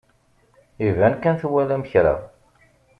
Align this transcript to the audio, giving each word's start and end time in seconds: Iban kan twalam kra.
Iban 0.87 1.15
kan 1.21 1.35
twalam 1.41 1.83
kra. 1.91 2.15